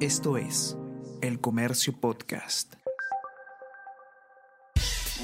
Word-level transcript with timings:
Esto 0.00 0.36
es 0.36 0.76
El 1.22 1.40
Comercio 1.40 1.98
Podcast. 1.98 2.74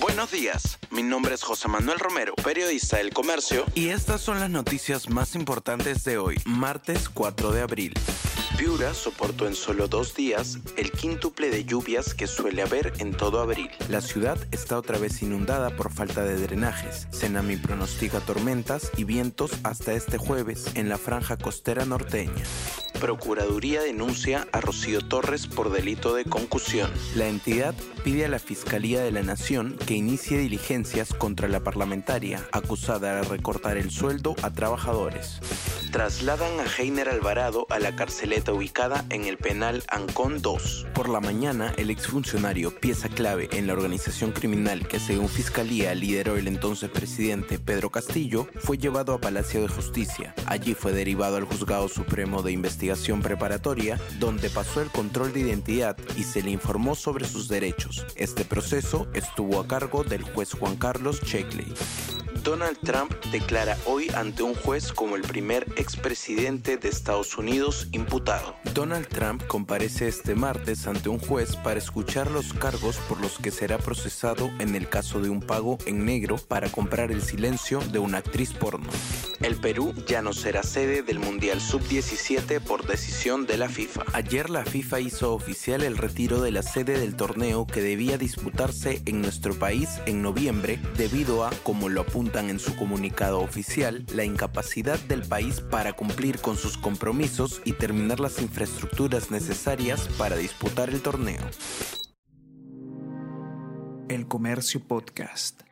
Buenos 0.01 0.31
días, 0.31 0.79
mi 0.91 1.03
nombre 1.03 1.35
es 1.35 1.43
José 1.43 1.69
Manuel 1.69 1.99
Romero, 1.99 2.35
periodista 2.43 2.97
del 2.97 3.13
Comercio, 3.13 3.67
y 3.75 3.89
estas 3.89 4.23
son 4.23 4.41
las 4.41 4.49
noticias 4.49 5.11
más 5.11 5.35
importantes 5.35 6.05
de 6.05 6.17
hoy, 6.17 6.39
martes 6.47 7.11
4 7.11 7.53
de 7.53 7.61
abril. 7.61 7.93
Piura 8.57 8.95
soportó 8.95 9.47
en 9.47 9.55
solo 9.55 9.89
dos 9.89 10.15
días 10.15 10.59
el 10.77 10.91
quíntuple 10.91 11.51
de 11.51 11.65
lluvias 11.65 12.15
que 12.15 12.27
suele 12.27 12.63
haber 12.63 12.95
en 12.99 13.13
todo 13.13 13.41
abril. 13.41 13.71
La 13.89 14.01
ciudad 14.01 14.39
está 14.53 14.79
otra 14.79 14.99
vez 14.99 15.21
inundada 15.23 15.77
por 15.77 15.93
falta 15.93 16.23
de 16.23 16.37
drenajes. 16.37 17.09
Senami 17.11 17.57
pronostica 17.57 18.21
tormentas 18.21 18.91
y 18.97 19.05
vientos 19.05 19.53
hasta 19.65 19.93
este 19.93 20.17
jueves 20.17 20.67
en 20.75 20.89
la 20.89 20.97
franja 20.97 21.37
costera 21.37 21.85
norteña. 21.85 22.45
Procuraduría 23.03 23.83
denuncia 23.83 24.47
a 24.53 24.61
Rocío 24.61 25.01
Torres 25.01 25.49
por 25.49 25.73
delito 25.73 26.15
de 26.15 26.25
concusión. 26.25 26.89
La 27.17 27.27
entidad 27.27 27.75
pide 28.05 28.27
a 28.27 28.29
la 28.29 28.39
Fiscalía 28.39 29.03
de 29.03 29.11
la 29.11 29.25
Nación 29.25 29.77
que 29.89 29.95
inicie 29.95 30.39
diligencias 30.39 31.13
contra 31.13 31.49
la 31.49 31.59
parlamentaria 31.59 32.47
acusada 32.53 33.17
de 33.17 33.23
recortar 33.23 33.77
el 33.77 33.91
sueldo 33.91 34.37
a 34.43 34.51
trabajadores. 34.51 35.41
Trasladan 35.93 36.59
a 36.59 36.65
Heiner 36.65 37.11
Alvarado 37.11 37.67
a 37.69 37.79
la 37.79 37.95
carceleta 37.95 38.55
ubicada 38.55 39.05
en 39.11 39.27
el 39.27 39.37
penal 39.37 39.85
Ancón 39.89 40.41
2. 40.41 40.87
Por 40.95 41.11
la 41.11 41.21
mañana, 41.21 41.75
el 41.77 41.91
exfuncionario, 41.91 42.75
pieza 42.81 43.11
clave 43.11 43.51
en 43.53 43.67
la 43.67 43.75
organización 43.75 44.33
criminal 44.33 44.89
que 44.89 44.99
según 44.99 45.29
Fiscalía 45.29 45.95
lideró 45.95 46.39
el 46.39 46.49
entonces 46.49 46.89
presidente 46.89 47.59
Pedro 47.59 47.91
Castillo, 47.91 48.49
fue 48.61 48.79
llevado 48.79 49.13
a 49.13 49.21
Palacio 49.21 49.61
de 49.61 49.69
Justicia. 49.69 50.35
Allí 50.47 50.73
fue 50.73 50.93
derivado 50.93 51.37
al 51.37 51.45
Juzgado 51.45 51.91
Supremo 51.91 52.41
de 52.41 52.53
Investigación 52.53 53.21
Preparatoria, 53.21 54.01
donde 54.19 54.49
pasó 54.49 54.81
el 54.81 54.89
control 54.89 55.35
de 55.35 55.41
identidad 55.41 55.99
y 56.17 56.23
se 56.23 56.43
le 56.43 56.53
informó 56.53 56.95
sobre 56.95 57.27
sus 57.27 57.49
derechos. 57.49 58.07
Este 58.17 58.47
proceso 58.47 59.09
estuvo 59.13 59.61
a 59.61 59.69
cargo 59.69 60.05
del 60.05 60.23
juez 60.23 60.55
Juan 60.55 60.77
Carlos 60.77 61.21
Checkley. 61.21 61.67
Donald 62.45 62.77
Trump 62.83 63.13
declara 63.31 63.77
hoy 63.87 64.09
ante 64.17 64.43
un 64.43 64.55
juez 64.55 64.93
como 64.93 65.15
el 65.15 65.23
primer 65.23 65.65
expresidente 65.77 66.77
de 66.77 66.89
Estados 66.89 67.39
Unidos 67.39 67.87
imputado. 67.93 68.57
Donald 68.75 69.07
Trump 69.07 69.47
comparece 69.47 70.09
este 70.09 70.35
martes 70.35 70.89
ante 70.89 71.09
un 71.09 71.21
juez 71.21 71.55
para 71.55 71.79
escuchar 71.79 72.31
los 72.33 72.53
cargos 72.53 72.97
por 73.09 73.21
los 73.21 73.39
que 73.39 73.53
será 73.53 73.79
procesado 73.79 74.51
en 74.59 74.75
el 74.75 74.89
caso 74.89 75.21
de 75.21 75.31
un 75.31 75.41
pago 75.41 75.79
en 75.87 76.05
negro 76.05 76.37
para 76.37 76.69
comprar 76.69 77.13
el 77.13 77.23
silencio 77.23 77.79
de 77.93 78.01
una 78.01 78.19
actriz 78.19 78.53
porno. 78.53 78.91
El 79.41 79.57
Perú 79.57 79.95
ya 80.07 80.23
no 80.23 80.33
será 80.33 80.63
sede 80.63 81.03
del 81.03 81.19
Mundial 81.19 81.61
Sub-17 81.61 82.61
por 82.61 82.87
decisión 82.87 83.47
de 83.47 83.57
la 83.57 83.69
FIFA. 83.69 84.05
Ayer 84.13 84.51
la 84.51 84.65
FIFA 84.65 85.01
hizo 85.01 85.35
oficial 85.35 85.83
el 85.83 85.97
retiro 85.97 86.41
de 86.41 86.53
la 86.53 86.63
sede 86.63 86.99
del 86.99 87.17
torneo 87.17 87.67
que 87.67 87.83
debía 87.83 88.19
disputarse 88.19 89.03
en 89.05 89.21
nuestro 89.21 89.55
país 89.55 89.89
en 90.07 90.23
noviembre 90.23 90.81
debido 90.97 91.45
a, 91.45 91.51
como 91.65 91.89
lo 91.89 92.07
en 92.41 92.59
su 92.59 92.77
comunicado 92.77 93.41
oficial, 93.41 94.05
la 94.15 94.25
incapacidad 94.25 94.99
del 95.01 95.23
país 95.23 95.61
para 95.61 95.93
cumplir 95.93 96.39
con 96.41 96.57
sus 96.57 96.79
compromisos 96.79 97.61
y 97.65 97.73
terminar 97.73 98.21
las 98.21 98.41
infraestructuras 98.41 99.31
necesarias 99.31 100.09
para 100.19 100.37
disputar 100.37 100.91
el 100.91 101.03
torneo. 101.03 101.41
El 104.09 104.27
Comercio 104.29 104.81
Podcast. 104.87 105.63